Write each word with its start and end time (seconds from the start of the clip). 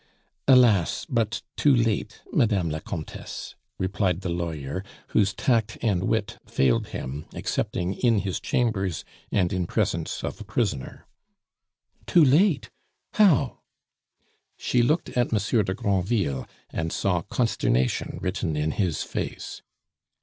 "Alas! 0.47 1.05
but 1.07 1.43
too 1.55 1.75
late, 1.75 2.21
Madame 2.33 2.71
la 2.71 2.79
Comtesse," 2.79 3.53
replied 3.77 4.21
the 4.21 4.29
lawyer, 4.31 4.83
whose 5.09 5.31
tact 5.31 5.77
and 5.79 6.05
wit 6.05 6.39
failed 6.47 6.87
him 6.87 7.27
excepting 7.35 7.93
in 7.93 8.17
his 8.17 8.39
chambers 8.39 9.05
and 9.31 9.53
in 9.53 9.67
presence 9.67 10.23
of 10.23 10.41
a 10.41 10.43
prisoner. 10.43 11.05
"Too 12.07 12.25
late! 12.25 12.71
How?" 13.13 13.59
She 14.57 14.81
looked 14.81 15.09
at 15.11 15.31
Monsieur 15.31 15.61
de 15.61 15.75
Granville, 15.75 16.47
and 16.71 16.91
saw 16.91 17.21
consternation 17.21 18.17
written 18.23 18.57
in 18.57 18.71
his 18.71 19.03
face. 19.03 19.61